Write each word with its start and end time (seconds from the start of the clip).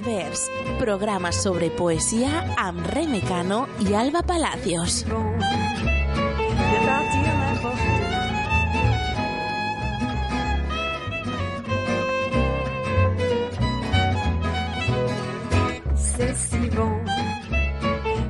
Advers, 0.00 0.48
programa 0.78 1.28
sobre 1.30 1.68
poesia 1.76 2.30
amb 2.56 2.86
Ray 2.94 3.04
Mecano 3.06 3.66
i 3.84 3.92
Alba 3.92 4.22
Palacios. 4.22 5.04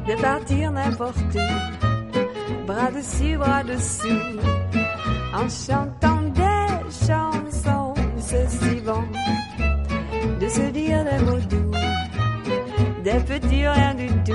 de 0.06 0.16
partir 0.16 0.68
n'importe 0.72 1.38
où, 1.38 2.66
bras 2.66 2.92
dessus, 2.92 3.36
bras 3.38 3.64
dessous, 3.64 4.10
en 5.32 5.48
chantant 5.48 6.19
des 13.12 13.24
petits 13.24 13.66
rien 13.66 13.94
du 13.94 14.08
tout, 14.24 14.32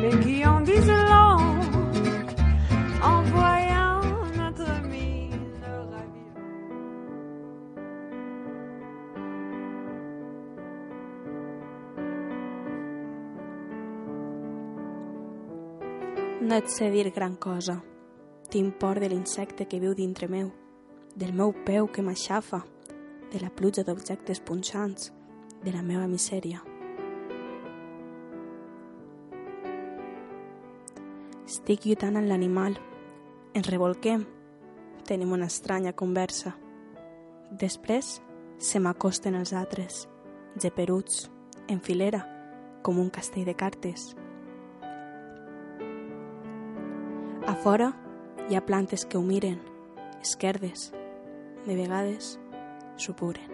mais 0.00 0.18
qui 0.20 0.44
en 0.46 0.60
disent 0.60 0.86
long 0.88 1.38
en 3.02 3.22
voyant 3.22 4.00
notre 4.36 4.82
mine. 4.88 5.30
No 16.40 16.56
et 16.56 16.68
sé 16.68 16.90
dir 16.90 17.12
gran 17.12 17.36
cosa. 17.36 17.82
Tinc 18.50 18.74
por 18.78 19.00
de 19.00 19.08
l'insecte 19.08 19.64
que 19.68 19.78
viu 19.80 19.94
dintre 19.94 20.28
meu, 20.28 20.50
del 21.16 21.32
meu 21.32 21.52
peu 21.52 21.86
que 21.86 22.02
m'aixafa, 22.02 22.64
de 23.32 23.40
la 23.40 23.48
pluja 23.48 23.82
d'objectes 23.84 24.40
punxants, 24.40 25.12
de 25.64 25.72
la 25.72 25.82
meva 25.82 26.06
misèria. 26.06 26.71
Estic 31.52 31.82
lluitant 31.84 32.16
amb 32.16 32.30
l'animal. 32.30 32.78
Ens 33.52 33.66
revolquem. 33.68 34.22
Tenim 35.04 35.34
una 35.36 35.50
estranya 35.52 35.90
conversa. 35.92 36.54
Després 37.60 38.14
se 38.56 38.80
m'acosten 38.80 39.36
els 39.36 39.52
altres, 39.52 40.06
geperuts, 40.64 41.26
en 41.68 41.84
filera, 41.84 42.22
com 42.80 43.02
un 43.04 43.12
castell 43.12 43.44
de 43.44 43.52
cartes. 43.52 44.14
A 47.44 47.58
fora 47.66 47.92
hi 48.48 48.56
ha 48.56 48.64
plantes 48.64 49.04
que 49.04 49.20
ho 49.20 49.26
miren, 49.28 49.60
esquerdes, 50.24 50.88
de 51.66 51.76
vegades 51.76 52.38
supuren. 52.96 53.51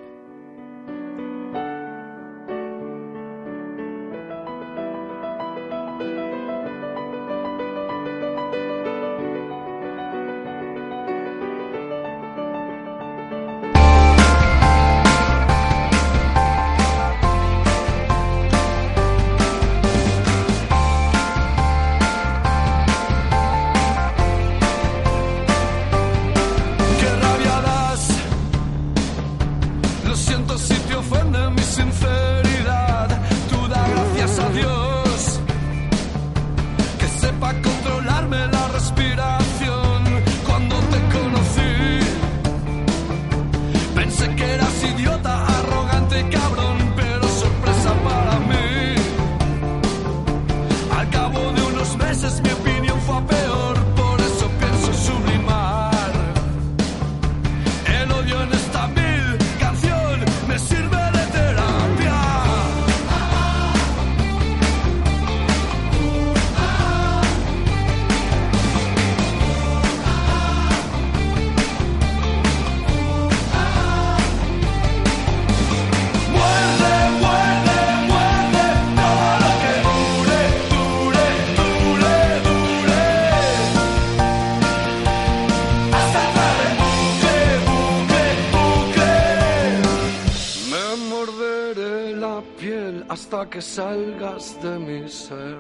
Salgas 93.79 94.61
de 94.61 94.77
mi 94.77 95.09
ser. 95.09 95.58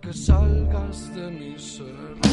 Que 0.00 0.12
salgas 0.12 1.14
de 1.14 1.30
mi 1.30 1.58
ser. 1.58 2.27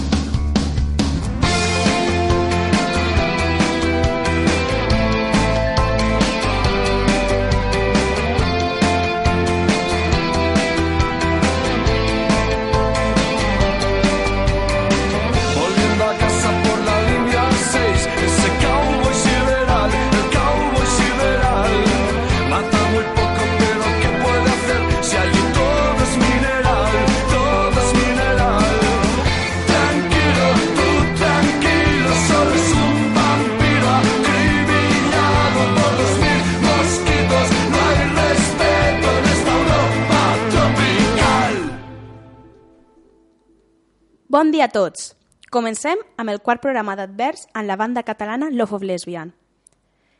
Bon 44.36 44.50
dia 44.52 44.66
a 44.66 44.68
tots! 44.68 45.14
Comencem 45.48 46.02
amb 46.20 46.28
el 46.34 46.42
quart 46.44 46.60
programa 46.60 46.98
d'advers 47.00 47.46
en 47.56 47.70
la 47.70 47.78
banda 47.80 48.02
catalana 48.04 48.50
Love 48.52 48.76
of 48.76 48.84
Lesbian. 48.84 49.30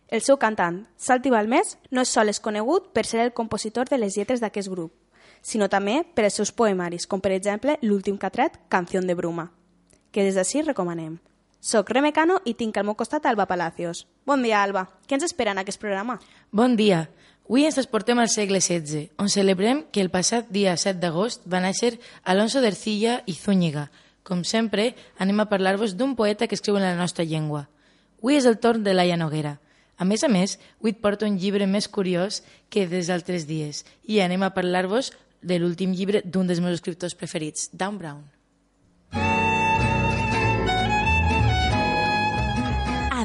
El 0.08 0.22
seu 0.24 0.38
cantant, 0.40 0.78
Salti 0.96 1.34
Balmés, 1.34 1.74
no 1.92 2.06
és 2.06 2.14
sols 2.16 2.40
conegut 2.40 2.94
per 2.96 3.04
ser 3.04 3.26
el 3.26 3.34
compositor 3.36 3.92
de 3.92 4.00
les 4.00 4.16
lletres 4.16 4.40
d'aquest 4.40 4.72
grup, 4.72 4.94
sinó 5.44 5.68
també 5.68 5.98
per 6.16 6.30
els 6.30 6.40
seus 6.40 6.54
poemaris, 6.56 7.10
com 7.12 7.20
per 7.20 7.34
exemple 7.36 7.76
l'últim 7.82 8.16
que 8.16 8.30
ha 8.30 8.32
tret, 8.32 8.56
Canción 8.70 9.04
de 9.04 9.18
Bruma, 9.20 9.50
que 10.16 10.24
des 10.24 10.40
d'ací 10.40 10.64
recomanem. 10.64 11.18
Soc 11.60 11.92
Remecano 11.92 12.40
i 12.46 12.54
tinc 12.56 12.78
al 12.78 12.88
meu 12.88 12.96
costat 12.96 13.26
Alba 13.26 13.50
Palacios. 13.52 14.06
Bon 14.24 14.40
dia, 14.40 14.64
Alba. 14.64 14.86
Què 15.10 15.20
ens 15.20 15.28
espera 15.28 15.52
en 15.52 15.60
aquest 15.60 15.82
programa? 15.82 16.22
Bon 16.52 16.80
dia. 16.80 17.10
Avui 17.50 17.68
ens 17.68 17.76
transportem 17.76 18.24
al 18.24 18.32
segle 18.32 18.64
XVI, 18.64 19.10
on 19.20 19.28
celebrem 19.30 19.84
que 19.92 20.00
el 20.00 20.08
passat 20.10 20.48
dia 20.50 20.72
7 20.80 21.04
d'agost 21.04 21.44
va 21.52 21.60
néixer 21.60 21.98
Alonso 22.24 22.64
de 22.64 22.72
Ercilla 22.72 23.20
i 23.28 23.36
Zúñiga. 23.36 23.90
Com 24.26 24.42
sempre, 24.42 24.96
anem 25.22 25.44
a 25.44 25.46
parlar-vos 25.46 25.94
d'un 25.94 26.16
poeta 26.18 26.48
que 26.50 26.58
escriu 26.58 26.80
en 26.80 26.84
la 26.84 26.96
nostra 26.98 27.24
llengua. 27.24 27.68
Avui 28.18 28.40
és 28.40 28.48
el 28.50 28.58
torn 28.58 28.82
de 28.82 28.96
Laia 28.98 29.20
Noguera. 29.22 29.60
A 30.02 30.04
més 30.04 30.26
a 30.26 30.30
més, 30.34 30.58
avui 30.82 30.96
et 30.96 31.02
porto 31.04 31.30
un 31.30 31.38
llibre 31.38 31.68
més 31.70 31.88
curiós 31.88 32.42
que 32.74 32.88
des 32.90 33.12
d'altres 33.12 33.46
dies 33.46 33.84
i 34.10 34.20
anem 34.26 34.42
a 34.42 34.50
parlar-vos 34.58 35.14
de 35.46 35.60
l'últim 35.62 35.94
llibre 35.94 36.24
d'un 36.26 36.50
dels 36.50 36.60
meus 36.60 36.80
escriptors 36.80 37.14
preferits, 37.14 37.70
Dan 37.72 38.02
Brown. 38.02 38.26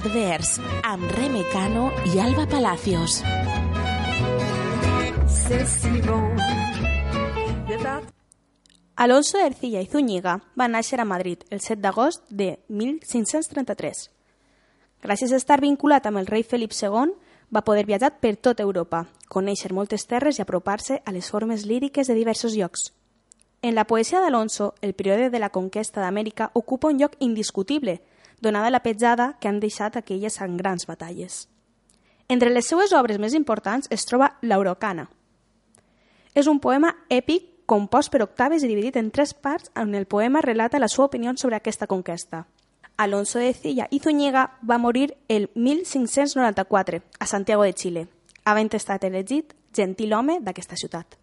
Advers, 0.00 0.58
amb 0.84 1.10
Remecano 1.16 1.88
i 2.12 2.20
Alba 2.20 2.46
Palacios. 2.46 3.22
C'est 5.26 5.66
si 5.66 6.00
bon 6.04 6.36
de. 7.68 8.19
Alonso 9.00 9.38
Ercilla 9.38 9.80
i 9.80 9.86
Zúñiga 9.88 10.34
va 10.60 10.66
néixer 10.68 10.98
a 11.00 11.06
Madrid 11.08 11.46
el 11.48 11.62
7 11.64 11.80
d'agost 11.80 12.20
de 12.28 12.58
1533. 12.68 14.00
Gràcies 15.00 15.30
a 15.32 15.38
estar 15.40 15.56
vinculat 15.62 16.04
amb 16.04 16.20
el 16.20 16.26
rei 16.28 16.42
Felip 16.44 16.74
II, 16.76 17.14
va 17.48 17.62
poder 17.64 17.86
viatjar 17.88 18.10
per 18.20 18.34
tota 18.36 18.60
Europa, 18.60 19.06
conèixer 19.32 19.70
moltes 19.72 20.04
terres 20.04 20.36
i 20.36 20.42
apropar-se 20.44 20.98
a 21.00 21.14
les 21.16 21.30
formes 21.32 21.64
líriques 21.64 22.12
de 22.12 22.16
diversos 22.18 22.52
llocs. 22.52 22.90
En 23.62 23.74
la 23.74 23.86
poesia 23.86 24.20
d'Alonso, 24.20 24.74
el 24.82 24.92
període 24.92 25.30
de 25.30 25.40
la 25.40 25.48
conquesta 25.48 26.02
d'Amèrica 26.04 26.50
ocupa 26.52 26.92
un 26.92 27.00
lloc 27.00 27.16
indiscutible, 27.20 28.02
donada 28.42 28.68
la 28.68 28.82
petjada 28.84 29.38
que 29.40 29.48
han 29.48 29.62
deixat 29.64 29.96
aquelles 29.96 30.36
grans 30.60 30.84
batalles. 30.84 31.48
Entre 32.28 32.52
les 32.52 32.68
seues 32.68 32.92
obres 32.92 33.16
més 33.16 33.32
importants 33.32 33.88
es 33.88 34.04
troba 34.04 34.34
l'Aurocana. 34.42 35.08
És 36.34 36.46
un 36.46 36.60
poema 36.60 36.92
èpic 37.08 37.49
compost 37.70 38.10
per 38.10 38.24
octaves 38.24 38.64
i 38.64 38.68
dividit 38.68 38.96
en 38.98 39.12
tres 39.14 39.30
parts 39.30 39.70
on 39.78 39.94
el 39.94 40.08
poema 40.10 40.40
relata 40.42 40.80
la 40.82 40.88
seva 40.90 41.04
opinió 41.06 41.30
sobre 41.36 41.54
aquesta 41.54 41.86
conquesta. 41.86 42.48
Alonso 42.96 43.38
de 43.38 43.52
Cilla 43.54 43.86
i 43.94 44.00
Zúñiga 44.00 44.58
va 44.68 44.78
morir 44.82 45.14
el 45.28 45.50
1594 45.54 47.02
a 47.20 47.26
Santiago 47.26 47.62
de 47.62 47.72
Xile, 47.72 48.08
havent 48.44 48.74
estat 48.74 49.06
elegit 49.06 49.54
gentil 49.72 50.18
home 50.18 50.40
d'aquesta 50.42 50.74
ciutat. 50.74 51.19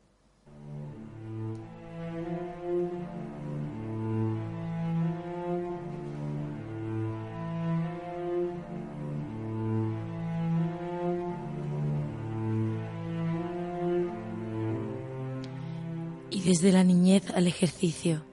Y 16.29 16.41
desde 16.41 16.71
la 16.71 16.83
niñez 16.83 17.31
al 17.35 17.47
ejercicio, 17.47 18.23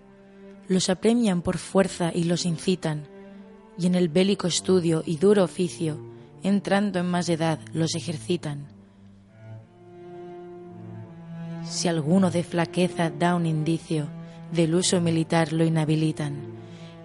los 0.68 0.88
apremian 0.88 1.42
por 1.42 1.58
fuerza 1.58 2.10
y 2.14 2.24
los 2.24 2.44
incitan, 2.44 3.06
y 3.78 3.86
en 3.86 3.94
el 3.94 4.08
bélico 4.08 4.46
estudio 4.46 5.02
y 5.04 5.16
duro 5.16 5.44
oficio, 5.44 5.98
entrando 6.42 6.98
en 6.98 7.06
más 7.06 7.28
edad, 7.28 7.58
los 7.72 7.94
ejercitan. 7.94 8.66
Si 11.64 11.88
alguno 11.88 12.30
de 12.30 12.44
flaqueza 12.44 13.10
da 13.10 13.34
un 13.34 13.46
indicio, 13.46 14.08
del 14.52 14.74
uso 14.74 15.00
militar 15.00 15.52
lo 15.52 15.64
inhabilitan, 15.64 16.34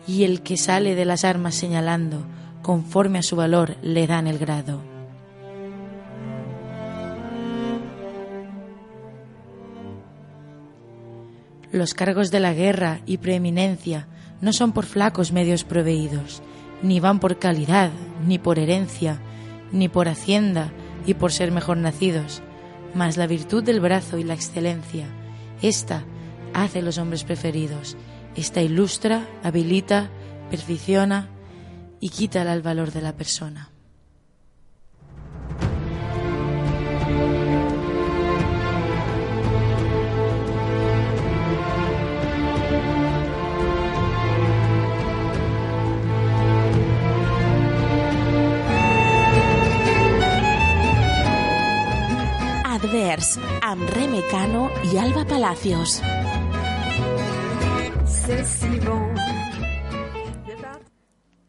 y 0.07 0.23
el 0.23 0.41
que 0.41 0.57
sale 0.57 0.95
de 0.95 1.05
las 1.05 1.23
armas 1.23 1.55
señalando, 1.55 2.23
conforme 2.61 3.19
a 3.19 3.23
su 3.23 3.35
valor 3.35 3.77
le 3.81 4.07
dan 4.07 4.27
el 4.27 4.37
grado. 4.37 4.81
Los 11.71 11.93
cargos 11.93 12.31
de 12.31 12.39
la 12.39 12.53
guerra 12.53 13.01
y 13.05 13.17
preeminencia 13.17 14.07
no 14.41 14.53
son 14.53 14.71
por 14.71 14.85
flacos 14.85 15.31
medios 15.31 15.63
proveídos, 15.63 16.41
ni 16.81 16.99
van 16.99 17.19
por 17.19 17.37
calidad, 17.37 17.91
ni 18.25 18.39
por 18.39 18.57
herencia, 18.57 19.19
ni 19.71 19.87
por 19.87 20.07
hacienda 20.07 20.71
y 21.05 21.13
por 21.13 21.31
ser 21.31 21.51
mejor 21.51 21.77
nacidos, 21.77 22.41
mas 22.95 23.17
la 23.17 23.27
virtud 23.27 23.63
del 23.63 23.81
brazo 23.81 24.17
y 24.17 24.23
la 24.23 24.33
excelencia, 24.33 25.07
esta 25.61 26.03
hace 26.53 26.81
los 26.81 26.97
hombres 26.97 27.23
preferidos, 27.23 27.97
esta 28.35 28.61
ilustra, 28.61 29.27
habilita, 29.43 30.09
perfecciona 30.49 31.29
y 31.99 32.09
quita 32.09 32.51
el 32.51 32.61
valor 32.61 32.91
de 32.91 33.01
la 33.01 33.13
persona. 33.13 33.68
Advers, 53.09 53.39
amb 53.65 53.89
Remecano 53.89 54.69
i 54.93 54.97
Alba 54.97 55.25
Palacios. 55.25 55.99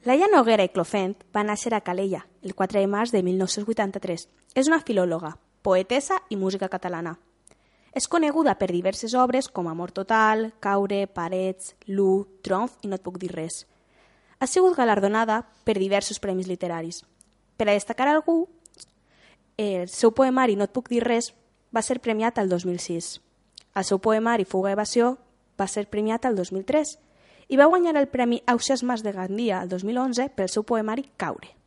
Laia 0.05 0.29
Noguera 0.33 0.65
i 0.65 0.71
Clofent 0.73 1.19
va 1.37 1.43
néixer 1.45 1.75
a 1.77 1.83
Calella 1.85 2.23
el 2.41 2.55
4 2.57 2.81
de 2.81 2.89
març 2.89 3.13
de 3.13 3.21
1983. 3.27 4.25
És 4.57 4.71
una 4.73 4.81
filòloga, 4.81 5.35
poetessa 5.61 6.23
i 6.31 6.39
música 6.41 6.71
catalana. 6.73 7.19
És 7.93 8.09
coneguda 8.09 8.55
per 8.57 8.71
diverses 8.73 9.13
obres 9.13 9.51
com 9.53 9.69
Amor 9.69 9.93
Total, 9.93 10.55
Caure, 10.61 11.03
Parets, 11.13 11.75
Lu, 11.85 12.25
Tromf 12.41 12.79
i 12.81 12.89
No 12.89 12.97
et 12.97 13.05
puc 13.05 13.19
dir 13.21 13.35
res. 13.35 13.67
Ha 14.41 14.49
sigut 14.49 14.79
galardonada 14.81 15.43
per 15.65 15.77
diversos 15.77 16.25
premis 16.25 16.49
literaris. 16.49 17.03
Per 17.59 17.69
a 17.69 17.77
destacar 17.77 18.09
algú, 18.09 18.47
el 19.59 19.91
seu 19.93 20.15
poemari 20.17 20.57
No 20.57 20.65
et 20.65 20.73
puc 20.73 20.89
dir 20.89 21.05
res 21.05 21.35
va 21.75 21.83
ser 21.83 22.01
premiat 22.01 22.39
al 22.39 22.49
2006. 22.49 23.21
El 23.75 23.87
seu 23.87 24.01
poemari 24.03 24.45
Fuga 24.45 24.73
Evasió 24.75 25.17
va 25.61 25.69
ser 25.69 25.87
premiat 25.93 26.27
al 26.27 26.37
2003 26.37 26.97
i 27.51 27.59
va 27.59 27.69
guanyar 27.71 27.97
el 27.99 28.09
Premi 28.09 28.43
Ausias 28.47 28.83
Mas 28.83 29.05
de 29.07 29.13
Gandia 29.13 29.63
el 29.63 29.69
2011 29.69 30.31
pel 30.35 30.49
seu 30.49 30.67
poemari 30.67 31.11
Caure. 31.17 31.60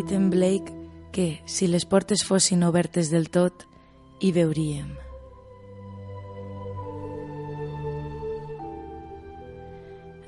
Dit 0.00 0.12
en 0.12 0.30
Blake 0.30 0.72
que, 1.12 1.42
si 1.44 1.66
les 1.68 1.84
portes 1.84 2.22
fossin 2.24 2.62
obertes 2.64 3.10
del 3.12 3.28
tot, 3.28 3.66
hi 4.20 4.30
veuríem. 4.32 4.94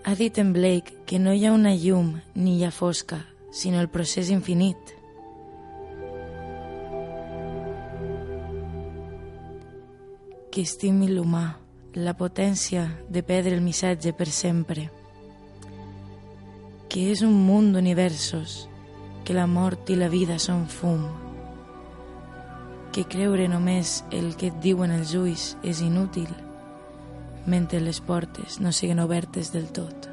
Ha 0.05 0.15
dit 0.19 0.37
en 0.43 0.51
Blake 0.53 0.99
que 1.07 1.21
no 1.23 1.33
hi 1.33 1.47
ha 1.47 1.55
una 1.57 1.73
llum 1.73 2.19
ni 2.35 2.59
hi 2.59 2.67
ha 2.67 2.73
fosca, 2.75 3.23
sinó 3.53 3.81
el 3.81 3.89
procés 3.89 4.29
infinit. 4.35 4.93
Que 10.53 10.67
estimi 10.67 11.09
l'humà, 11.09 11.47
la 11.95 12.13
potència 12.19 12.91
de 13.09 13.23
perdre 13.25 13.57
el 13.57 13.65
missatge 13.65 14.13
per 14.13 14.29
sempre. 14.29 14.91
Que 16.93 17.09
és 17.15 17.25
un 17.25 17.33
munt 17.47 17.73
d'universos, 17.73 18.67
que 19.25 19.35
la 19.35 19.47
mort 19.47 19.91
i 19.91 19.97
la 19.97 20.09
vida 20.13 20.39
són 20.39 20.67
fum. 20.67 21.07
que 22.93 23.07
creure 23.09 23.47
només 23.49 24.03
el 24.13 24.35
que 24.37 24.51
et 24.53 24.57
diuen 24.61 24.91
els 24.93 25.15
ulls 25.17 25.57
és 25.65 25.81
inútil 25.81 26.29
mentre 27.47 27.81
les 27.81 28.03
portes 28.05 28.61
no 28.61 28.71
siguin 28.71 29.01
obertes 29.01 29.49
del 29.53 29.71
tot. 29.73 30.12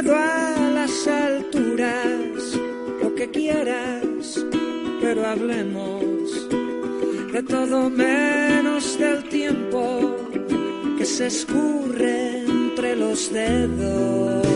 A 0.00 0.70
las 0.74 1.06
alturas, 1.06 2.58
lo 3.02 3.14
que 3.14 3.30
quieras, 3.30 4.44
pero 5.00 5.26
hablemos 5.26 6.48
de 7.32 7.42
todo 7.42 7.90
menos 7.90 8.98
del 8.98 9.22
tiempo 9.28 10.16
que 10.98 11.04
se 11.04 11.26
escurre 11.26 12.40
entre 12.40 12.96
los 12.96 13.32
dedos. 13.32 14.51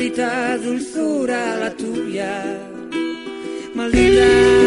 Maldita 0.00 0.56
dulzura 0.56 1.56
la 1.60 1.70
tuya, 1.76 2.32
maldita 3.74 4.59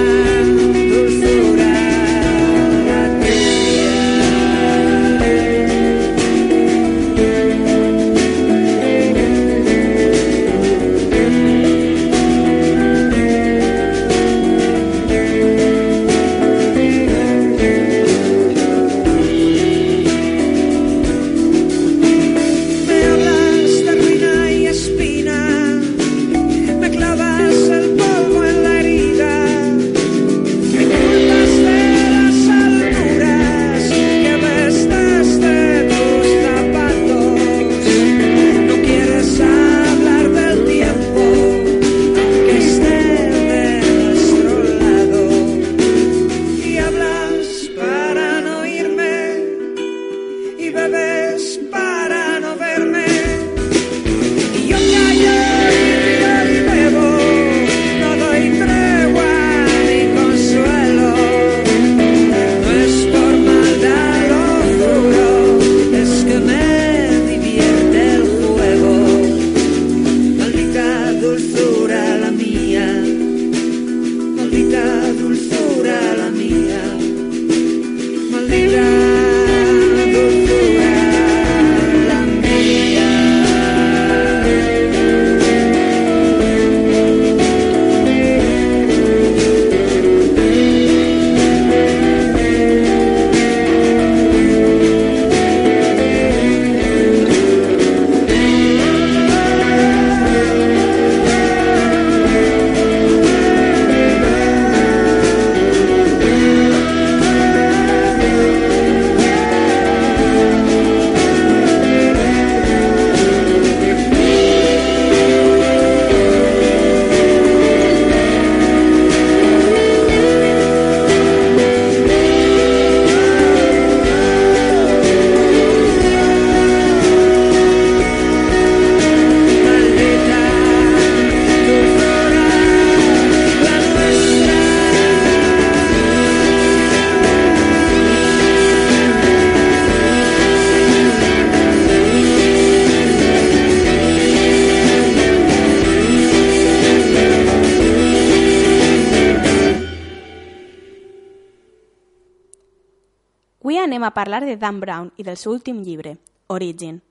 parlar 154.13 154.45
de 154.45 154.57
Dan 154.57 154.79
Brown 154.79 155.11
i 155.17 155.23
del 155.23 155.37
seu 155.37 155.51
últim 155.53 155.81
llibre, 155.83 156.17
Origin. 156.47 157.01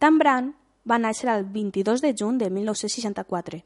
Dan 0.00 0.18
Brown 0.18 0.54
va 0.88 0.98
néixer 0.98 1.28
el 1.32 1.44
22 1.44 2.00
de 2.02 2.14
juny 2.16 2.38
de 2.38 2.50
1964. 2.50 3.62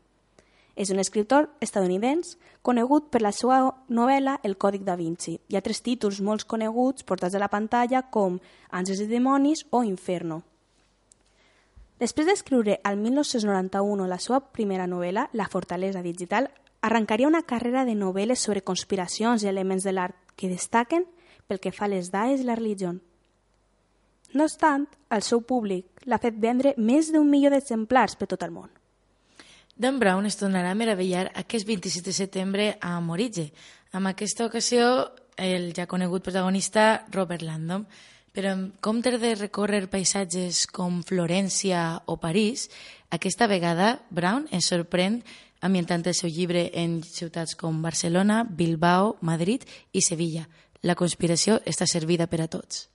És 0.75 0.91
un 0.91 0.99
escriptor 0.99 1.51
estadounidense 1.61 2.39
conegut 2.65 3.11
per 3.12 3.21
la 3.21 3.33
seva 3.37 3.59
novel·la 3.93 4.39
El 4.43 4.57
Còdic 4.57 4.87
da 4.87 4.97
Vinci 4.97 5.37
i 5.49 5.59
altres 5.59 5.83
títols 5.85 6.23
molt 6.25 6.47
coneguts 6.49 7.05
portats 7.05 7.37
a 7.37 7.43
la 7.43 7.51
pantalla 7.53 8.07
com 8.11 8.39
Àngels 8.71 9.05
i 9.05 9.11
dimonis 9.11 9.67
o 9.71 9.83
Inferno. 9.85 10.41
Després 12.01 12.27
d'escriure 12.27 12.81
al 12.83 12.97
1991 12.99 14.09
la 14.11 14.19
seva 14.19 14.41
primera 14.41 14.89
novel·la, 14.89 15.29
La 15.33 15.47
fortalesa 15.47 16.03
digital, 16.03 16.49
arrencaria 16.81 17.29
una 17.29 17.45
carrera 17.47 17.85
de 17.85 17.95
novel·les 17.95 18.41
sobre 18.41 18.65
conspiracions 18.67 19.45
i 19.45 19.49
elements 19.49 19.85
de 19.85 19.93
l'art 19.93 20.17
que 20.35 20.51
destaquen 20.51 21.07
pel 21.46 21.61
que 21.61 21.72
fa 21.72 21.87
a 21.87 21.92
les 21.92 22.11
dades 22.12 22.40
i 22.40 22.49
la 22.49 22.56
religió. 22.58 22.94
No 24.32 24.46
obstant, 24.49 24.87
el 25.12 25.22
seu 25.22 25.42
públic 25.44 26.06
l'ha 26.08 26.20
fet 26.22 26.38
vendre 26.40 26.75
més 26.78 27.11
d'un 27.12 27.28
milió 27.28 27.50
d'exemplars 27.52 28.16
per 28.16 28.30
tot 28.30 28.42
el 28.42 28.54
món. 28.54 28.70
Dan 29.76 29.99
Brown 29.99 30.26
es 30.28 30.38
tornarà 30.40 30.72
a 30.72 30.78
meravellar 30.78 31.30
aquest 31.34 31.66
27 31.68 32.08
de 32.08 32.16
setembre 32.16 32.70
a 32.80 32.99
Moritze. 33.00 33.50
En 33.92 34.06
aquesta 34.06 34.46
ocasió, 34.46 35.12
el 35.37 35.72
ja 35.76 35.88
conegut 35.88 36.25
protagonista 36.25 37.04
Robert 37.12 37.44
Landon, 37.44 37.87
Però 38.32 38.54
en 38.56 38.70
comptes 38.80 39.18
de 39.20 39.34
recórrer 39.37 39.90
paisatges 39.92 40.64
com 40.72 41.02
Florència 41.04 42.00
o 42.08 42.16
París, 42.16 42.70
aquesta 43.12 43.44
vegada 43.44 43.99
Brown 44.08 44.46
ens 44.56 44.70
sorprèn 44.72 45.18
ambientant 45.61 46.06
el 46.08 46.16
seu 46.16 46.32
llibre 46.32 46.64
en 46.72 47.02
ciutats 47.04 47.52
com 47.61 47.82
Barcelona, 47.84 48.40
Bilbao, 48.49 49.18
Madrid 49.20 49.68
i 49.92 50.00
Sevilla. 50.00 50.46
La 50.83 50.97
conspiració 50.99 51.61
està 51.62 51.87
servida 51.87 52.27
per 52.27 52.41
a 52.43 52.49
tots. 52.51 52.91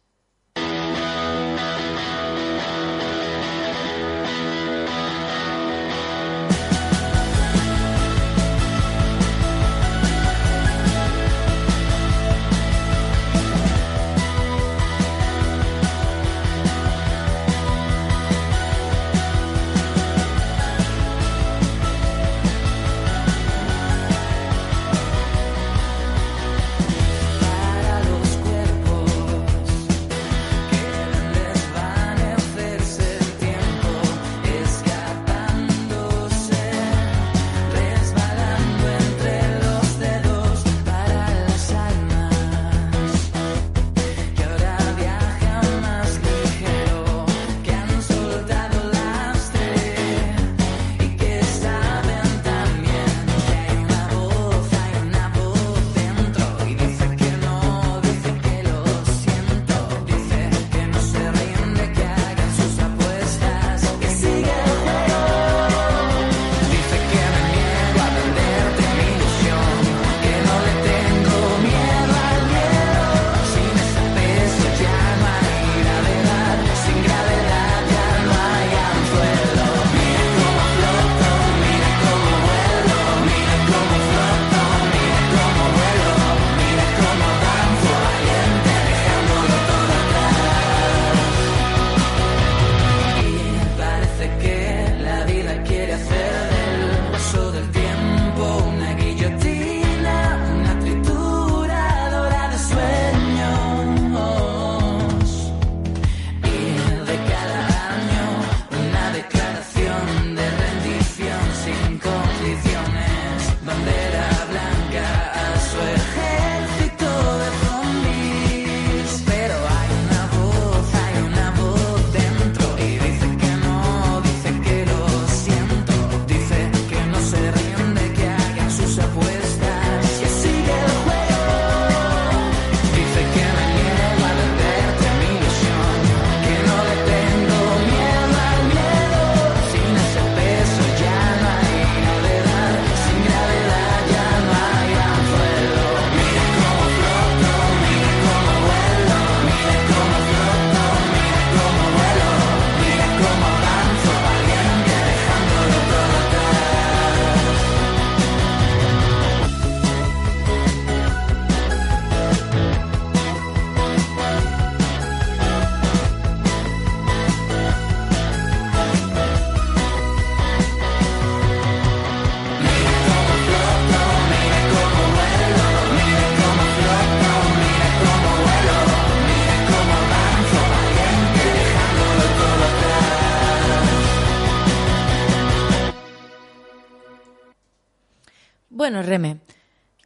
Bueno, 188.88 189.04
Reme, 189.04 189.41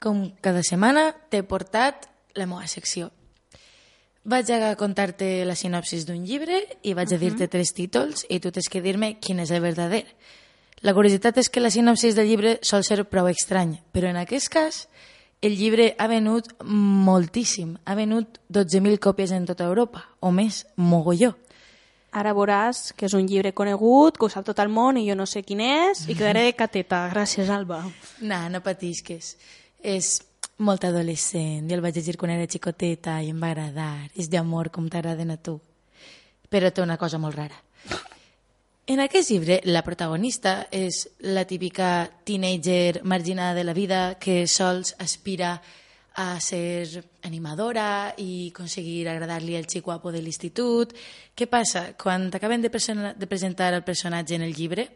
com 0.01 0.31
cada 0.41 0.63
setmana 0.65 1.11
t'he 1.29 1.43
portat 1.45 2.07
la 2.33 2.47
meva 2.49 2.65
secció. 2.65 3.11
Vaig 4.25 4.49
a 4.55 4.71
contar-te 4.73 5.27
la 5.45 5.53
sinopsis 5.53 6.07
d'un 6.07 6.23
llibre 6.25 6.57
i 6.81 6.95
vaig 6.97 7.13
a 7.13 7.19
dir-te 7.21 7.45
tres 7.45 7.75
títols 7.77 8.25
i 8.25 8.39
tu 8.41 8.49
tens 8.49 8.71
que 8.73 8.81
dir-me 8.81 9.11
quin 9.21 9.37
és 9.45 9.53
el 9.53 9.61
verdader. 9.61 10.01
La 10.81 10.95
curiositat 10.97 11.37
és 11.37 11.51
que 11.53 11.61
la 11.61 11.69
sinopsis 11.69 12.17
del 12.17 12.25
llibre 12.31 12.55
sol 12.65 12.81
ser 12.81 13.03
prou 13.05 13.29
estranya, 13.29 13.83
però 13.93 14.09
en 14.09 14.17
aquest 14.17 14.49
cas 14.49 14.87
el 15.45 15.59
llibre 15.61 15.91
ha 16.01 16.09
venut 16.09 16.49
moltíssim. 16.65 17.77
Ha 17.85 17.93
venut 17.93 18.41
12.000 18.49 18.97
còpies 18.97 19.29
en 19.37 19.45
tota 19.45 19.69
Europa, 19.69 20.07
o 20.25 20.33
més, 20.33 20.65
mogolló. 20.73 21.35
Ara 22.11 22.33
veuràs 22.35 22.91
que 22.97 23.07
és 23.07 23.13
un 23.15 23.23
llibre 23.23 23.53
conegut, 23.55 24.17
que 24.19 24.27
ho 24.27 24.31
sap 24.31 24.43
tot 24.47 24.59
el 24.59 24.67
món 24.67 24.99
i 24.99 25.05
jo 25.07 25.15
no 25.15 25.25
sé 25.29 25.45
quin 25.47 25.61
és, 25.63 26.03
i 26.11 26.15
quedaré 26.17 26.43
de 26.49 26.55
cateta. 26.59 27.05
Gràcies, 27.13 27.47
Alba. 27.47 27.85
No, 28.19 28.41
no 28.51 28.59
patisques. 28.65 29.37
És 29.79 30.17
molt 30.59 30.83
adolescent. 30.83 31.69
Jo 31.69 31.79
el 31.79 31.83
vaig 31.85 31.95
llegir 31.95 32.17
quan 32.19 32.35
era 32.35 32.49
xicoteta 32.51 33.21
i 33.23 33.31
em 33.31 33.39
va 33.39 33.53
agradar. 33.53 34.09
És 34.19 34.27
d'amor 34.29 34.73
com 34.75 34.89
t'agraden 34.91 35.31
a 35.31 35.39
tu. 35.39 35.55
Però 36.51 36.71
té 36.71 36.83
una 36.83 36.99
cosa 36.99 37.17
molt 37.17 37.39
rara. 37.39 37.57
En 38.91 38.99
aquest 38.99 39.31
llibre, 39.31 39.61
la 39.63 39.85
protagonista 39.87 40.65
és 40.73 41.05
la 41.23 41.45
típica 41.47 42.09
teenager 42.27 43.05
marginada 43.07 43.55
de 43.55 43.63
la 43.63 43.77
vida 43.77 44.17
que 44.19 44.47
sols 44.51 44.97
aspira 44.99 45.53
a 45.53 45.61
ser 46.39 47.05
animadora 47.23 48.13
i 48.17 48.51
aconseguir 48.51 49.07
agradar-li 49.07 49.55
al 49.55 49.67
xic 49.67 49.85
guapo 49.85 50.11
de 50.11 50.21
l'institut. 50.21 50.93
Què 51.35 51.47
passa? 51.47 51.93
Quan 51.97 52.29
t'acaben 52.31 52.61
de, 52.61 52.69
de 52.69 53.27
presentar 53.27 53.73
el 53.73 53.83
personatge 53.83 54.35
en 54.35 54.41
el 54.41 54.53
llibre, 54.53 54.89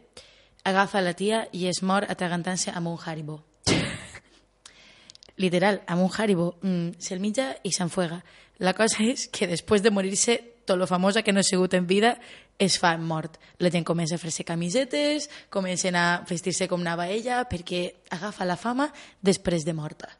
agafa 0.64 1.00
la 1.00 1.14
tia 1.14 1.46
i 1.52 1.66
es 1.66 1.82
mor 1.82 2.04
atragantant-se 2.08 2.70
amb 2.70 2.88
un 2.88 2.98
Haribo. 2.98 3.40
Literal, 5.36 5.82
amb 5.86 6.02
un 6.02 6.10
Haribo 6.12 6.56
mm, 6.62 6.98
se'l 6.98 7.20
mitja 7.20 7.54
i 7.62 7.72
s'enfuega. 7.72 8.22
La 8.58 8.74
cosa 8.74 9.04
és 9.04 9.28
que 9.28 9.48
després 9.48 9.82
de 9.82 9.92
morir-se, 9.92 10.40
tot 10.66 10.78
lo 10.78 10.88
famosa 10.90 11.22
que 11.22 11.32
no 11.32 11.40
ha 11.40 11.46
sigut 11.46 11.74
en 11.74 11.86
vida 11.86 12.16
es 12.58 12.78
fa 12.80 12.96
mort. 12.98 13.38
La 13.62 13.70
gent 13.70 13.84
comença 13.84 14.16
a 14.16 14.18
fer-se 14.20 14.44
camisetes, 14.44 15.30
comencen 15.50 15.94
a 15.94 16.24
vestir-se 16.28 16.68
com 16.68 16.80
anava 16.82 17.08
ella, 17.08 17.44
perquè 17.48 18.02
agafa 18.10 18.48
la 18.48 18.56
fama 18.56 18.90
després 19.22 19.64
de 19.64 19.76
morta. 19.76 20.10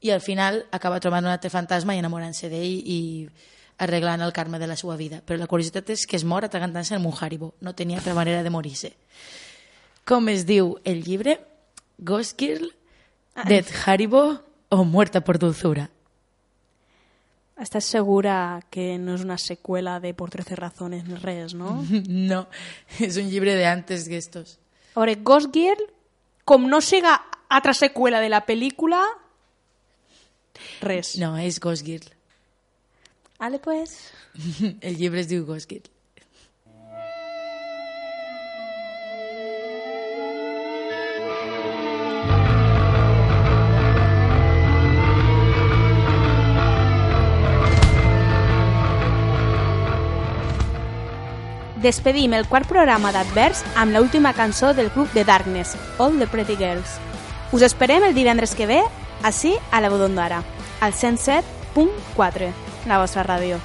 I 0.00 0.10
al 0.14 0.20
final 0.20 0.64
acaba 0.70 1.00
trobant 1.00 1.26
un 1.26 1.32
altre 1.32 1.50
fantasma 1.50 1.94
i 1.94 2.02
enamorant-se 2.02 2.50
d'ell 2.52 2.82
i 2.86 3.00
arreglant 3.78 4.22
el 4.22 4.32
karma 4.32 4.58
de 4.58 4.66
la 4.66 4.76
seva 4.76 4.96
vida. 4.96 5.20
Però 5.24 5.38
la 5.38 5.50
curiositat 5.50 5.90
és 5.94 6.06
que 6.06 6.18
es 6.18 6.24
mor 6.24 6.44
atragantant-se 6.46 6.96
amb 6.96 7.06
un 7.06 7.14
Haribo. 7.18 7.54
No 7.60 7.74
tenia 7.74 7.98
altra 7.98 8.14
manera 8.14 8.42
de 8.42 8.50
morir-se. 8.50 8.92
Com 10.06 10.28
es 10.28 10.46
diu 10.46 10.76
el 10.84 11.04
llibre? 11.04 11.38
Ghost 11.98 12.38
Girl, 12.38 12.70
Dead 13.46 13.66
Haribo 13.84 14.40
o 14.68 14.84
Muerta 14.84 15.20
por 15.20 15.38
dulzura. 15.38 15.90
Estàs 17.58 17.88
segura 17.90 18.62
que 18.70 18.94
no 19.02 19.16
és 19.18 19.24
una 19.26 19.34
seqüela 19.38 19.96
de 19.98 20.12
Por 20.14 20.30
13 20.30 20.54
razones 20.54 21.02
ni 21.08 21.18
res, 21.18 21.56
no? 21.58 21.80
No, 22.06 22.44
és 23.02 23.18
un 23.18 23.26
llibre 23.30 23.56
de 23.58 23.66
antes 23.66 24.06
que 24.06 24.18
estos. 24.18 24.58
A 24.94 25.02
veure, 25.02 25.16
Ghost 25.26 25.50
Girl, 25.54 25.82
com 26.46 26.68
no 26.70 26.78
siga 26.80 27.16
altra 27.50 27.74
seqüela 27.74 28.22
de 28.22 28.30
la 28.30 28.44
pel·lícula, 28.46 29.02
res. 30.80 31.16
No, 31.18 31.36
és 31.36 31.60
Ghost 31.60 31.86
Girl. 31.86 32.08
Ale, 33.38 33.58
pues... 33.58 34.10
El 34.80 34.98
llibre 34.98 35.22
es 35.22 35.30
diu 35.30 35.46
Ghost 35.46 35.70
Girl. 35.70 35.86
Despedim 51.78 52.32
el 52.34 52.48
quart 52.50 52.66
programa 52.66 53.12
d'Adverts 53.14 53.60
amb 53.78 53.94
l'última 53.94 54.32
cançó 54.34 54.72
del 54.74 54.90
grup 54.90 55.12
The 55.14 55.22
Darkness, 55.24 55.76
All 56.02 56.18
the 56.18 56.26
Pretty 56.26 56.56
Girls. 56.58 56.96
Us 57.54 57.62
esperem 57.62 58.02
el 58.02 58.16
divendres 58.16 58.56
que 58.58 58.66
ve, 58.66 58.80
així 59.22 59.56
a 59.70 59.80
la 59.80 59.90
Bodondara, 59.90 60.42
al 60.80 60.92
107.4, 60.92 62.52
la 62.86 63.00
vostra 63.02 63.26
ràdio. 63.26 63.58